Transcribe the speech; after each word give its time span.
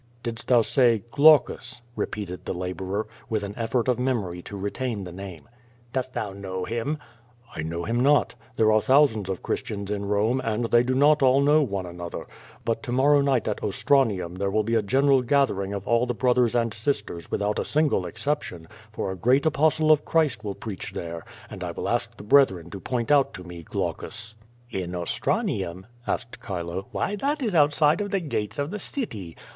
"Didst 0.23 0.47
thou 0.47 0.63
say 0.63 1.03
Glaucus?" 1.11 1.83
repeated 1.95 2.45
the 2.45 2.55
laborer, 2.55 3.05
with 3.29 3.43
an 3.43 3.53
effort 3.55 3.87
of 3.87 3.99
memory 3.99 4.41
to 4.41 4.57
retain 4.57 5.03
the 5.03 5.11
nime. 5.11 5.47
"Dost 5.93 6.13
thou 6.15 6.33
know 6.33 6.65
him?" 6.65 6.97
^^I 7.55 7.63
know 7.63 7.83
him 7.83 7.99
not. 7.99 8.33
There 8.55 8.71
are 8.71 8.81
thousands 8.81 9.29
of 9.29 9.43
Christians 9.43 9.91
in 9.91 10.07
Borne, 10.07 10.41
and 10.41 10.65
they 10.65 10.81
do 10.81 10.95
not 10.95 11.21
all 11.21 11.39
know 11.39 11.61
one 11.61 11.85
another. 11.85 12.25
But 12.65 12.81
to 12.81 12.91
morrow 12.91 13.17
T40 13.17 13.19
QUO 13.19 13.21
VADI8, 13.21 13.25
night 13.25 13.47
at 13.47 13.61
Ostranium 13.63 14.35
there 14.39 14.49
will 14.49 14.63
be 14.63 14.73
a 14.73 14.81
general 14.81 15.21
gathering 15.21 15.71
of 15.71 15.87
all 15.87 16.07
the 16.07 16.15
brothers 16.15 16.55
and 16.55 16.73
sisters 16.73 17.29
without 17.29 17.59
a 17.59 17.63
single 17.63 18.07
exception, 18.07 18.67
for 18.91 19.11
a 19.11 19.15
great 19.15 19.45
Apostle 19.45 19.91
of 19.91 20.03
Christ 20.03 20.43
will 20.43 20.55
preach 20.55 20.93
there, 20.93 21.23
and 21.47 21.63
I 21.63 21.69
will 21.73 21.87
ask 21.87 22.17
the 22.17 22.23
breth 22.23 22.49
ren 22.49 22.71
to 22.71 22.79
point 22.79 23.11
out 23.11 23.35
to 23.35 23.43
me 23.43 23.61
Glaucus." 23.61 24.33
"In 24.71 24.95
Ostranium?'* 24.95 25.85
asked 26.07 26.39
Chilo. 26.43 26.87
'^Why, 26.91 27.19
that 27.19 27.43
is 27.43 27.53
outside 27.53 28.01
of 28.01 28.09
the 28.09 28.19
gates 28.19 28.57
of 28.57 28.71
the 28.71 28.79
city. 28.79 29.35